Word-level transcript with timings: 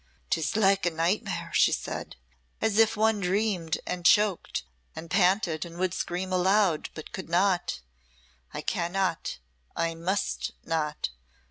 "'Tis 0.31 0.55
like 0.55 0.83
a 0.87 0.89
nightmare," 0.89 1.51
she 1.53 1.71
said 1.71 2.15
"as 2.59 2.79
if 2.79 2.97
one 2.97 3.19
dreamed, 3.19 3.77
and 3.85 4.03
choked, 4.03 4.63
and 4.95 5.11
panted, 5.11 5.63
and 5.63 5.77
would 5.77 5.93
scream 5.93 6.33
aloud, 6.33 6.89
but 6.95 7.11
could 7.11 7.29
not. 7.29 7.81
I 8.51 8.61
cannot! 8.61 9.37
I 9.75 9.93
must 9.93 10.53
not! 10.65 11.09